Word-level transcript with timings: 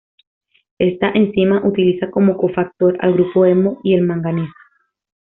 Esta 0.79 1.11
enzima 1.11 1.61
utiliza 1.63 2.09
como 2.09 2.35
cofactor 2.35 2.97
al 3.01 3.13
grupo 3.13 3.45
hemo 3.45 3.79
y 3.83 3.93
al 3.95 4.01
manganeso. 4.01 4.51